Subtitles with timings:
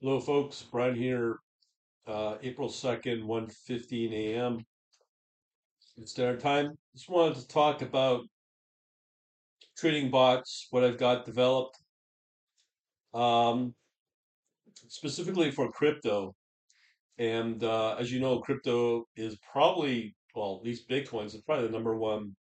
[0.00, 0.62] Hello, folks.
[0.62, 1.40] Brian here.
[2.06, 4.64] Uh, April 2nd, one fifteen a.m.
[5.96, 6.78] It's dinner time.
[6.94, 8.20] Just wanted to talk about
[9.76, 11.80] trading bots, what I've got developed,
[13.12, 13.74] um,
[14.86, 16.32] specifically for crypto.
[17.18, 21.72] And uh, as you know, crypto is probably, well, at least Bitcoin's is probably the
[21.72, 22.36] number one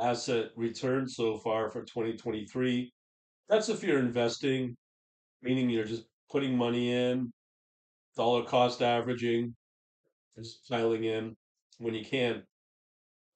[0.00, 2.92] asset return so far for 2023.
[3.48, 4.76] That's if you're investing,
[5.42, 7.30] meaning you're just putting money in,
[8.16, 9.54] dollar cost averaging,
[10.36, 11.36] just piling in
[11.78, 12.42] when you can.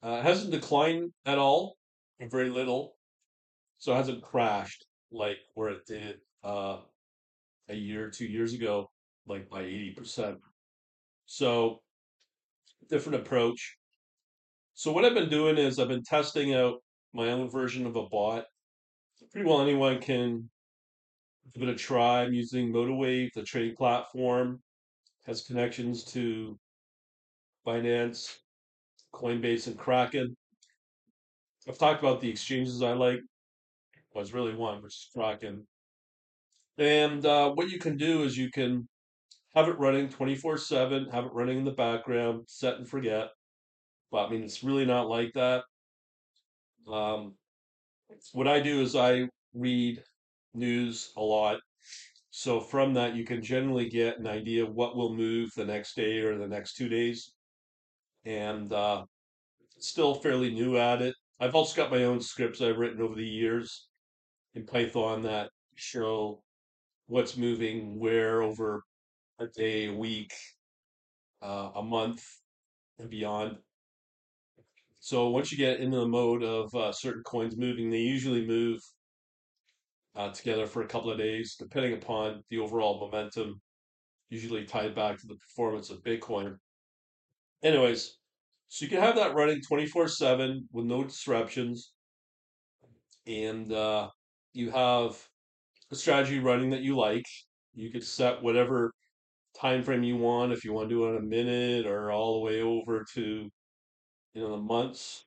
[0.02, 1.76] Uh, hasn't declined at all,
[2.20, 2.96] very little,
[3.78, 6.78] so it hasn't crashed like where it did uh,
[7.68, 8.90] a year, two years ago,
[9.26, 10.36] like by 80%.
[11.26, 11.80] So
[12.88, 13.76] different approach.
[14.74, 16.76] So what I've been doing is I've been testing out
[17.12, 18.44] my own version of a bot.
[19.32, 20.48] Pretty well anyone can
[21.54, 22.22] give it a try.
[22.22, 24.60] I'm using MotiveWave, the trading platform,
[25.24, 26.58] has connections to
[27.66, 28.36] Binance,
[29.14, 30.36] Coinbase, and Kraken.
[31.68, 33.20] I've talked about the exchanges I like.
[34.14, 35.66] Well, really one, which is Kraken.
[36.78, 38.88] And uh, what you can do is you can
[39.54, 43.30] have it running 24/7, have it running in the background, set and forget.
[44.10, 45.64] But I mean, it's really not like that.
[46.90, 47.34] Um,
[48.32, 50.02] what I do is I read
[50.56, 51.60] news a lot.
[52.30, 55.96] So from that, you can generally get an idea of what will move the next
[55.96, 57.32] day or the next two days.
[58.24, 59.04] And uh,
[59.78, 61.14] still fairly new at it.
[61.40, 63.88] I've also got my own scripts I've written over the years
[64.54, 66.42] in Python that show
[67.06, 68.82] what's moving where over
[69.38, 70.32] a day, a week,
[71.42, 72.24] uh, a month,
[72.98, 73.56] and beyond.
[74.98, 78.80] So once you get into the mode of uh, certain coins moving, they usually move
[80.16, 83.60] uh, together for a couple of days, depending upon the overall momentum,
[84.30, 86.56] usually tied back to the performance of Bitcoin.
[87.62, 88.18] Anyways,
[88.68, 91.92] so you can have that running 24/7 with no disruptions,
[93.26, 94.08] and uh,
[94.52, 95.22] you have
[95.90, 97.24] a strategy running that you like.
[97.74, 98.92] You could set whatever
[99.58, 102.34] time frame you want, if you want to do it in a minute or all
[102.34, 103.50] the way over to
[104.34, 105.24] you know the months.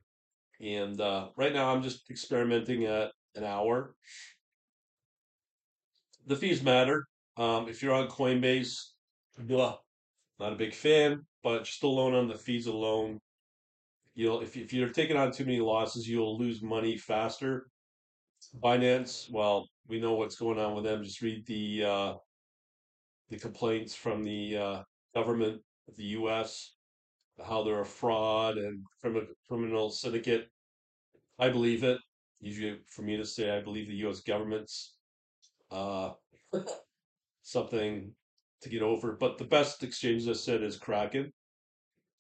[0.61, 3.95] And uh, right now, I'm just experimenting at an hour.
[6.29, 7.07] The fees matter.
[7.37, 8.77] Um, if you're on Coinbase,
[9.39, 9.79] blah,
[10.39, 13.17] not a big fan, but just alone on the fees alone,
[14.13, 17.65] you'll if, if you're taking on too many losses, you'll lose money faster.
[18.61, 21.03] Binance, well, we know what's going on with them.
[21.03, 22.13] Just read the uh,
[23.29, 24.83] the complaints from the uh,
[25.15, 26.75] government of the U.S.
[27.43, 30.47] how they're a fraud and criminal criminal syndicate.
[31.39, 31.97] I believe it.
[32.39, 34.19] Usually, for me to say, I believe the U.S.
[34.19, 34.93] government's
[35.71, 36.11] uh,
[37.43, 38.13] something
[38.61, 39.13] to get over.
[39.19, 41.31] But the best exchange, I said, is Kraken,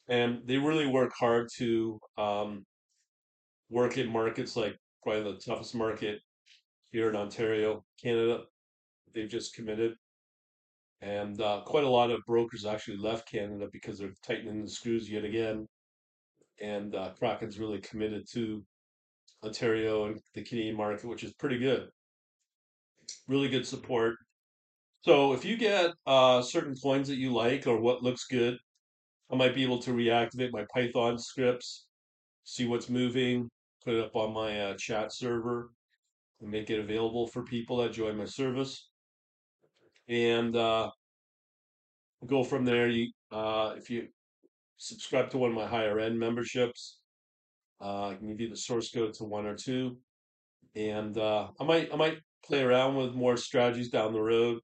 [0.07, 2.65] and they really work hard to um,
[3.69, 6.19] work in markets like probably the toughest market
[6.91, 8.41] here in Ontario, Canada.
[9.13, 9.93] They've just committed,
[11.01, 15.09] and uh, quite a lot of brokers actually left Canada because they're tightening the screws
[15.09, 15.67] yet again.
[16.61, 18.63] And uh, Kraken's really committed to
[19.43, 21.89] Ontario and the Canadian market, which is pretty good.
[23.27, 24.15] Really good support.
[25.01, 28.57] So if you get uh, certain coins that you like or what looks good,
[29.31, 31.85] I might be able to reactivate my Python scripts,
[32.43, 33.49] see what's moving,
[33.83, 35.71] put it up on my uh, chat server,
[36.41, 38.89] and make it available for people that join my service,
[40.07, 40.89] and uh,
[42.25, 42.87] go from there.
[42.87, 44.07] You, uh, if you
[44.77, 46.99] subscribe to one of my higher end memberships,
[47.81, 49.97] uh, I can give you the source code to one or two,
[50.75, 54.59] and uh, I might I might play around with more strategies down the road.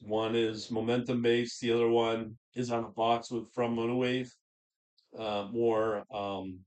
[0.00, 1.60] One is momentum based.
[1.60, 4.28] The other one is on a box with from MotiveWave,
[5.18, 6.60] uh, more um,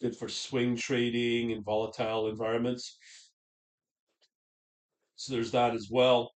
[0.00, 2.98] good for swing trading and volatile environments.
[5.16, 6.32] So there's that as well.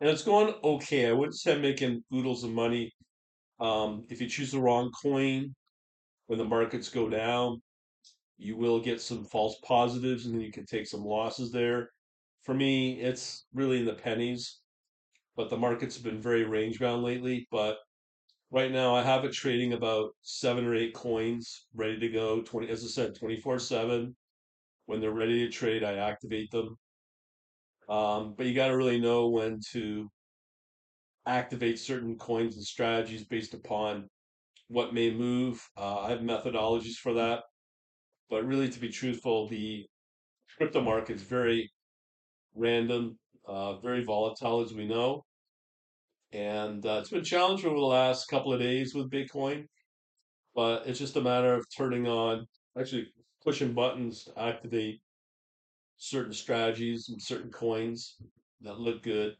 [0.00, 1.08] And it's going okay.
[1.08, 2.92] I wouldn't say I'm making oodles of money.
[3.60, 5.54] Um, if you choose the wrong coin
[6.26, 7.62] when the markets go down,
[8.44, 11.88] you will get some false positives and then you can take some losses there.
[12.42, 14.60] For me, it's really in the pennies,
[15.34, 17.48] but the markets have been very range bound lately.
[17.50, 17.78] But
[18.50, 22.42] right now, I have it trading about seven or eight coins ready to go.
[22.42, 24.14] 20, as I said, 24 7.
[24.86, 26.76] When they're ready to trade, I activate them.
[27.88, 30.10] Um, but you got to really know when to
[31.24, 34.10] activate certain coins and strategies based upon
[34.68, 35.66] what may move.
[35.78, 37.44] Uh, I have methodologies for that.
[38.30, 39.86] But really, to be truthful, the
[40.58, 41.70] crypto market is very
[42.54, 45.24] random, uh, very volatile, as we know.
[46.32, 49.66] and uh, it's been challenging over the last couple of days with Bitcoin,
[50.54, 52.46] but it's just a matter of turning on,
[52.78, 53.08] actually
[53.44, 55.00] pushing buttons to activate
[55.98, 58.16] certain strategies and certain coins
[58.62, 59.34] that look good.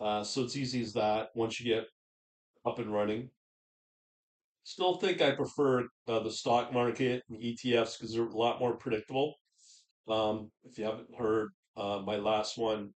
[0.00, 1.86] Uh, so it's easy as that once you get
[2.66, 3.30] up and running.
[4.68, 8.76] Still think I prefer uh, the stock market and ETFs because they're a lot more
[8.76, 9.36] predictable.
[10.06, 12.90] Um, if you haven't heard uh, my last one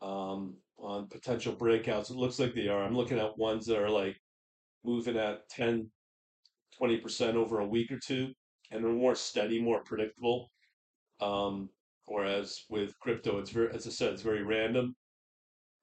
[0.00, 2.82] um, on potential breakouts, it looks like they are.
[2.82, 4.16] I'm looking at ones that are like
[4.84, 5.88] moving at 10,
[6.82, 8.32] 20% over a week or two,
[8.72, 10.50] and they're more steady, more predictable.
[11.20, 11.70] Um,
[12.06, 14.96] whereas with crypto, it's very, as I said, it's very random.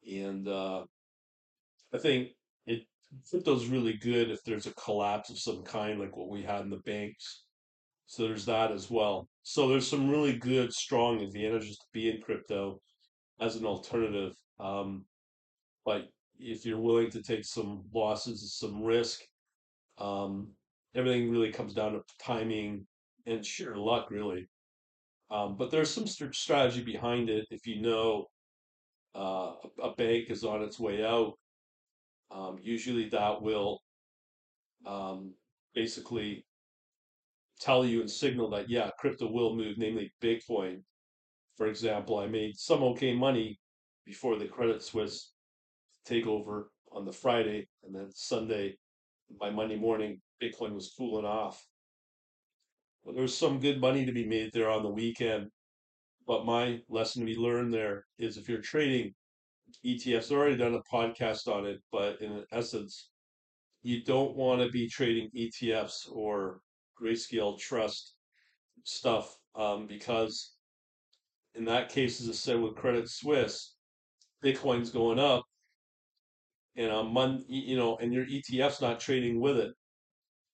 [0.06, 0.84] And uh,
[1.94, 2.31] I think
[2.66, 2.81] it
[3.30, 6.70] crypto's really good if there's a collapse of some kind, like what we had in
[6.70, 7.44] the banks.
[8.08, 9.28] So there's that as well.
[9.44, 12.80] So there's some really good, strong advantages to be in crypto
[13.40, 14.34] as an alternative.
[14.60, 15.06] Um,
[15.86, 16.10] but
[16.40, 19.22] if you're willing to take some losses, some risk,
[19.98, 20.50] um,
[20.96, 22.86] everything really comes down to timing
[23.26, 24.48] and sheer luck, really.
[25.32, 27.46] Um, but there's some st- strategy behind it.
[27.52, 28.26] If you know
[29.16, 31.34] uh, a, a bank is on its way out,
[32.31, 33.81] um, usually that will
[34.86, 35.34] um,
[35.74, 36.46] basically
[37.60, 40.81] tell you and signal that, yeah, crypto will move, namely Bitcoin.
[41.58, 43.60] For example, I made some okay money
[44.06, 45.34] before the Credit Suisse
[46.08, 48.78] takeover on the Friday, and then Sunday,
[49.40, 51.64] by Monday morning, Bitcoin was cooling off.
[53.06, 55.50] But there was some good money to be made there on the weekend.
[56.25, 59.14] But my lesson to be learned there is if you're trading
[59.86, 63.10] ETFs, I've already done a podcast on it, but in essence,
[63.81, 66.62] you don't want to be trading ETFs or
[67.01, 68.16] grayscale trust
[68.83, 70.54] stuff um, because
[71.56, 73.75] in that case, as I said with Credit Suisse,
[74.44, 75.44] Bitcoin's going up,
[76.75, 79.74] and a month, you know, and your ETF's not trading with it.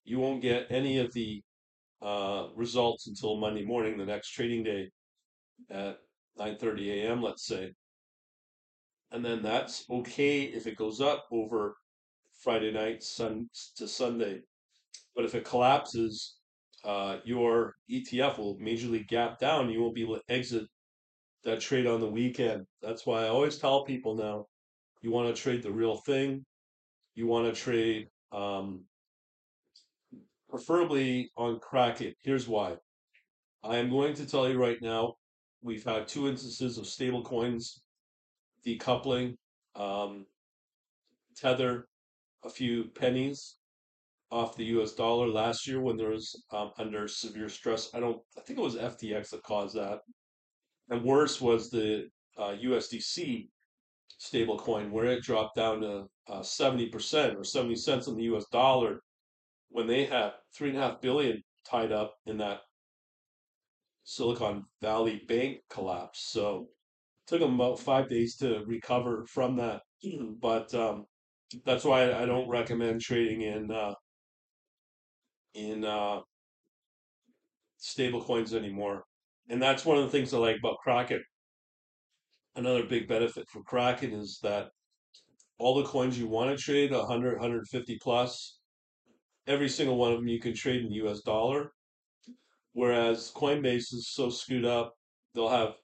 [0.04, 1.42] You won't get any of the
[2.02, 4.90] uh, results until Monday morning, the next trading day
[5.70, 5.98] at
[6.38, 7.22] 9:30 a.m.
[7.22, 7.72] Let's say,
[9.12, 11.76] and then that's okay if it goes up over
[12.42, 14.42] Friday night, sun to Sunday.
[15.14, 16.36] But if it collapses,
[16.84, 19.70] uh, your ETF will majorly gap down.
[19.70, 20.66] You won't be able to exit
[21.44, 22.66] that trade on the weekend.
[22.82, 24.46] That's why I always tell people now,
[25.02, 26.44] you want to trade the real thing.
[27.14, 28.84] You want to trade, um,
[30.48, 32.14] preferably on Kraken.
[32.22, 32.76] Here's why.
[33.64, 35.14] I am going to tell you right now,
[35.62, 37.82] we've had two instances of stable coins
[38.66, 39.36] decoupling.
[39.74, 40.26] Um,
[41.36, 41.86] Tether,
[42.44, 43.56] a few pennies
[44.30, 44.92] off the U.S.
[44.92, 47.90] dollar last year when there was um, under severe stress.
[47.94, 48.20] I don't.
[48.36, 50.00] I think it was FTX that caused that.
[50.88, 52.08] And worse was the
[52.38, 53.48] uh, USDC
[54.20, 59.00] stablecoin where it dropped down to uh, 70% or 70 cents on the US dollar
[59.68, 62.60] when they had three and a half billion tied up in that
[64.04, 66.30] Silicon Valley bank collapse.
[66.30, 66.68] So
[67.26, 69.82] took them about five days to recover from that.
[70.40, 71.04] but um,
[71.64, 73.94] that's why I don't recommend trading in uh,
[75.54, 76.20] in uh,
[77.78, 79.04] stable coins anymore.
[79.48, 81.22] And that's one of the things I like about Kraken.
[82.56, 84.68] Another big benefit for Kraken is that
[85.58, 88.58] all the coins you want to trade, 100, 150 plus,
[89.46, 91.72] every single one of them you can trade in US dollar.
[92.72, 94.94] Whereas Coinbase is so screwed up,
[95.34, 95.74] they'll have,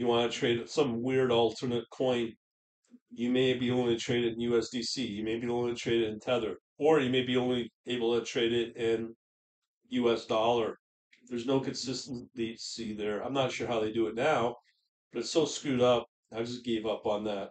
[0.00, 2.32] you want to trade some weird alternate coin,
[3.10, 6.18] you may be only trade it in USDC, you may be only trade it in
[6.18, 9.14] Tether, or you may be only able to trade it in
[9.90, 10.78] US dollar.
[11.28, 13.20] There's no consistency there.
[13.20, 14.56] I'm not sure how they do it now,
[15.12, 16.06] but it's so screwed up.
[16.32, 17.50] I just gave up on that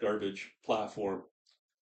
[0.00, 1.22] garbage platform.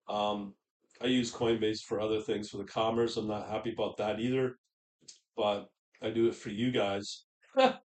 [0.09, 0.53] Um,
[1.01, 3.17] I use Coinbase for other things for the commerce.
[3.17, 4.57] I'm not happy about that either,
[5.37, 5.67] but
[6.01, 7.25] I do it for you guys.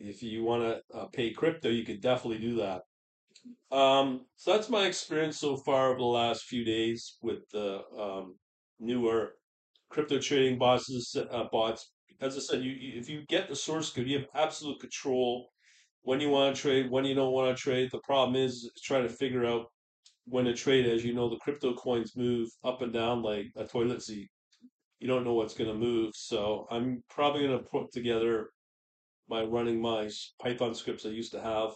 [0.00, 2.82] if you want to uh, pay crypto, you could definitely do that.
[3.74, 8.36] Um, so that's my experience so far over the last few days with the um,
[8.78, 9.32] newer
[9.90, 11.92] crypto trading bosses, uh, bots.
[12.20, 15.48] As I said, you, you, if you get the source code, you have absolute control
[16.02, 17.90] when you want to trade, when you don't want to trade.
[17.92, 19.66] The problem is trying to figure out
[20.24, 20.86] when to trade.
[20.86, 24.28] As you know, the crypto coins move up and down like a toilet seat.
[24.98, 26.12] You don't know what's going to move.
[26.14, 28.50] So I'm probably going to put together
[29.30, 30.10] my running my
[30.42, 31.70] Python scripts I used to have.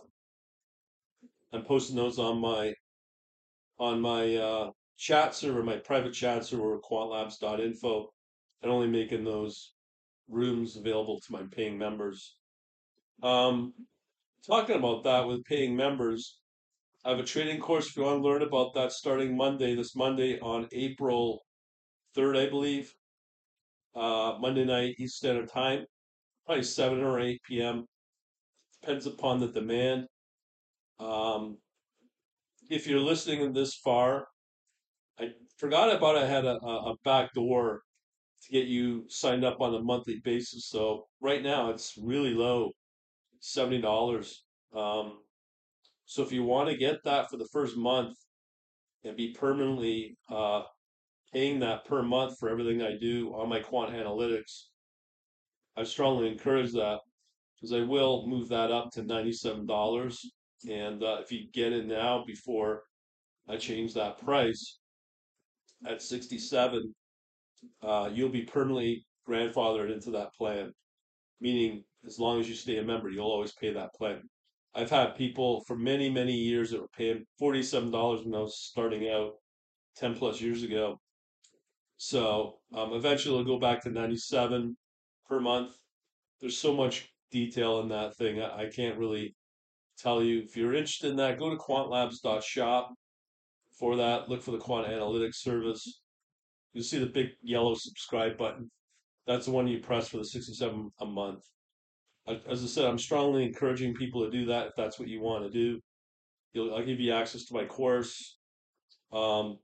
[1.53, 2.75] I'm posting those on my
[3.79, 8.09] on my uh, chat server, my private chat server, quantlabs.info,
[8.63, 9.73] and only making those
[10.29, 12.37] rooms available to my paying members.
[13.23, 13.73] Um,
[14.47, 16.39] talking about that with paying members,
[17.05, 19.95] I have a trading course if you want to learn about that starting Monday, this
[19.95, 21.45] Monday on April
[22.17, 22.93] 3rd, I believe.
[23.95, 25.87] Uh, Monday night, East Standard Time,
[26.47, 27.87] probably 7 or 8 p.m.
[28.81, 30.07] Depends upon the demand.
[31.01, 31.59] Um,
[32.71, 34.27] if you're listening this far,
[35.19, 37.83] I forgot about I had a, a back door
[38.43, 40.69] to get you signed up on a monthly basis.
[40.69, 42.73] So right now it's really low,
[43.43, 44.35] $70.
[44.77, 45.19] Um,
[46.05, 48.17] so if you want to get that for the first month
[49.05, 50.63] and be permanently uh,
[51.33, 54.65] paying that per month for everything I do on my quant analytics,
[55.77, 57.01] I strongly encourage that
[57.57, 60.17] because I will move that up to $97.
[60.71, 62.83] And uh, if you get in now before
[63.49, 64.79] I change that price
[65.87, 66.95] at 67,
[67.83, 70.73] uh, you'll be permanently grandfathered into that plan.
[71.41, 74.23] Meaning, as long as you stay a member, you'll always pay that plan.
[74.75, 79.09] I've had people for many, many years that were paying $47 when I was starting
[79.09, 79.33] out
[79.97, 81.01] 10 plus years ago.
[81.97, 84.77] So um, eventually it'll go back to 97
[85.29, 85.75] per month.
[86.41, 88.41] There's so much detail in that thing.
[88.41, 89.35] I, I can't really
[89.99, 90.41] tell you.
[90.41, 92.95] If you're interested in that, go to quantlabs.shop
[93.79, 94.29] for that.
[94.29, 96.01] Look for the quant analytics service.
[96.73, 98.71] You'll see the big yellow subscribe button.
[99.27, 101.45] That's the one you press for the 67 a month.
[102.27, 105.45] As I said, I'm strongly encouraging people to do that if that's what you want
[105.45, 105.81] to do.
[106.53, 108.39] You'll, I'll give you access to my course.
[109.13, 109.59] Um,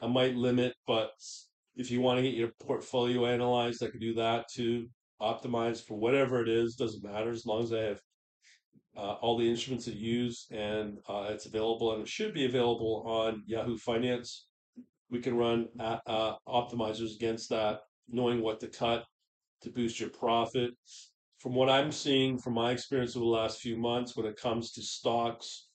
[0.00, 1.12] I might limit, but
[1.76, 4.88] if you want to get your portfolio analyzed, I can do that too.
[5.20, 8.00] Optimize for whatever it is, doesn't matter as long as I have
[8.96, 13.04] uh, all the instruments that use and uh, it's available and it should be available
[13.06, 14.48] on Yahoo Finance.
[15.10, 19.04] We can run uh, uh optimizers against that, knowing what to cut
[19.62, 20.70] to boost your profit.
[21.38, 24.72] From what I'm seeing from my experience over the last few months, when it comes
[24.72, 25.68] to stocks,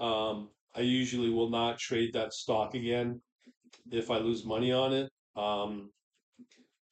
[0.00, 3.20] um, I usually will not trade that stock again
[3.90, 5.10] if I lose money on it.
[5.36, 5.90] Um,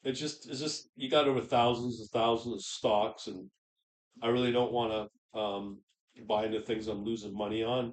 [0.02, 3.50] it just it's just you got over thousands and thousands of stocks, and
[4.23, 5.80] I really don't want to um,
[6.26, 7.92] buy into things I'm losing money on.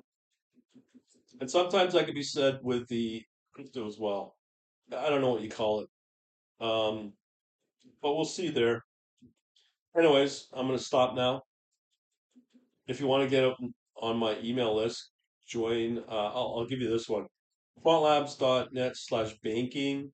[1.39, 3.21] And sometimes that could be said with the
[3.53, 4.35] crypto as well.
[4.95, 5.89] I don't know what you call it,
[6.65, 7.13] um,
[8.01, 8.83] but we'll see there.
[9.97, 11.41] Anyways, I'm going to stop now.
[12.87, 13.51] If you want to get
[14.01, 15.11] on my email list,
[15.45, 15.97] join.
[16.07, 17.25] Uh, I'll, I'll give you this one
[17.83, 20.11] quantlabs.net slash banking.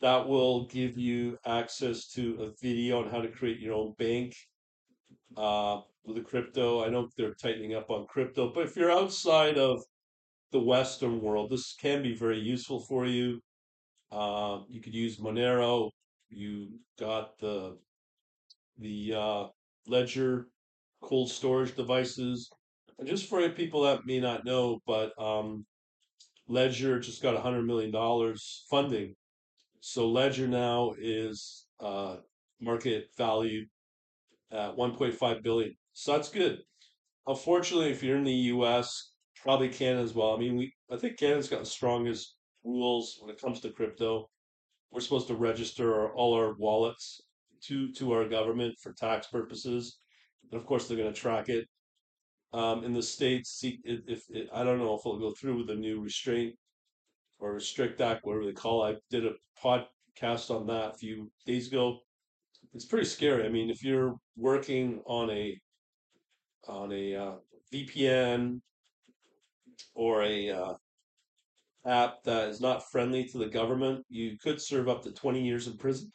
[0.00, 4.34] That will give you access to a video on how to create your own bank
[5.36, 6.84] uh, with the crypto.
[6.84, 9.80] I know they're tightening up on crypto, but if you're outside of
[10.50, 13.40] the Western world, this can be very useful for you.
[14.10, 15.90] Uh, you could use Monero.
[16.28, 16.68] You
[16.98, 17.78] got the
[18.78, 19.46] the uh,
[19.86, 20.48] Ledger
[21.02, 22.50] cold storage devices.
[22.98, 25.64] And just for people that may not know, but um,
[26.48, 27.92] Ledger just got $100 million
[28.70, 29.14] funding.
[29.80, 32.16] So Ledger now is uh,
[32.60, 33.68] market valued
[34.50, 35.74] at 1.5 billion.
[35.92, 36.58] So that's good.
[37.26, 40.34] Unfortunately, if you're in the U.S., probably Canada as well.
[40.34, 44.28] I mean, we I think Canada's got the strongest rules when it comes to crypto.
[44.90, 47.20] We're supposed to register our, all our wallets
[47.64, 49.98] to to our government for tax purposes,
[50.50, 51.66] and of course they're going to track it.
[52.54, 55.68] Um, in the states, if, if, if I don't know if it'll go through with
[55.68, 56.54] the new restraint
[57.38, 58.96] or restrict act, whatever they call it.
[58.96, 59.32] I did a
[59.62, 61.98] podcast on that a few days ago.
[62.74, 63.44] It's pretty scary.
[63.44, 65.58] I mean, if you're working on a
[66.68, 67.32] on a uh,
[67.72, 68.60] VPN
[69.94, 70.74] or a uh,
[71.84, 75.66] app that is not friendly to the government, you could serve up to 20 years
[75.66, 76.12] in prison.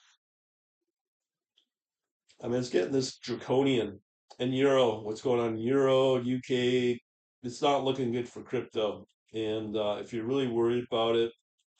[2.41, 3.99] I mean, it's getting this draconian.
[4.39, 6.99] And Euro, what's going on Euro, UK,
[7.41, 9.07] it's not looking good for crypto.
[9.33, 11.31] And uh, if you're really worried about it,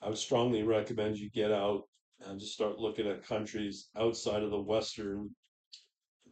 [0.01, 1.83] I would strongly recommend you get out
[2.25, 5.29] and just start looking at countries outside of the Western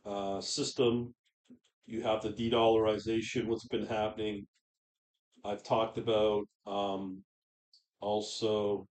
[0.03, 1.13] uh, system.
[1.85, 4.47] You have the de dollarization, what's been happening.
[5.43, 7.21] I've talked about um,
[8.01, 8.87] also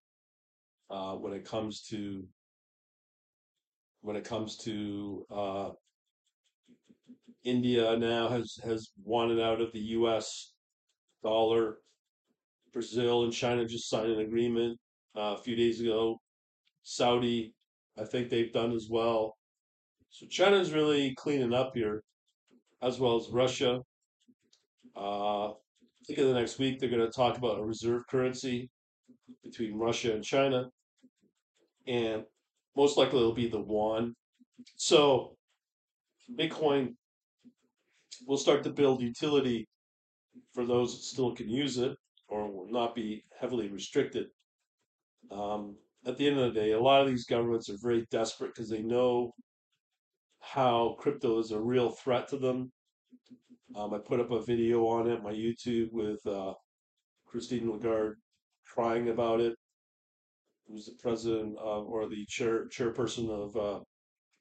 [0.88, 2.24] uh, when it comes to
[4.02, 5.70] when it comes to uh,
[7.44, 10.52] India now has has wanted out of the U.S.
[11.22, 11.78] dollar.
[12.72, 14.78] Brazil and China just signed an agreement
[15.16, 16.20] uh, a few days ago.
[16.82, 17.54] Saudi,
[17.98, 19.36] I think they've done as well.
[20.10, 22.02] So China's really cleaning up here,
[22.82, 23.80] as well as Russia.
[24.96, 28.70] Uh, I think in the next week they're going to talk about a reserve currency
[29.42, 30.68] between Russia and China,
[31.86, 32.24] and
[32.76, 34.14] most likely it'll be the yuan.
[34.76, 35.36] So
[36.38, 36.94] Bitcoin
[38.26, 39.66] will start to build utility
[40.52, 41.96] for those that still can use it
[42.28, 44.26] or will not be heavily restricted.
[45.30, 48.54] Um, at the end of the day, a lot of these governments are very desperate
[48.54, 49.32] because they know
[50.40, 52.70] how crypto is a real threat to them.
[53.74, 56.54] Um, I put up a video on it, my YouTube, with uh,
[57.26, 58.16] Christine Lagarde
[58.66, 59.54] crying about it.
[60.68, 63.80] Who's the president of, or the chair chairperson of uh,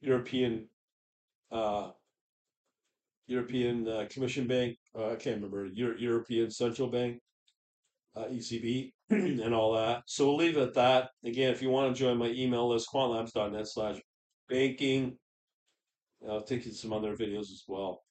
[0.02, 0.70] European
[1.52, 1.92] uh,
[3.28, 4.78] European uh, Commission Bank?
[4.98, 5.66] Uh, I can't remember.
[5.66, 7.20] Euro- European Central Bank,
[8.16, 10.04] uh, ECB, and all that.
[10.08, 11.10] So we'll leave it at that.
[11.24, 14.00] Again, if you want to join my email list, quantlabs.net slash
[14.50, 15.18] banking.
[16.28, 18.02] I'll take you to some other videos as well.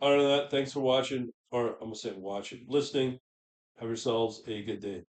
[0.00, 3.18] Other than that, thanks for watching, or I'm gonna say watching, listening.
[3.78, 5.06] Have yourselves a good day.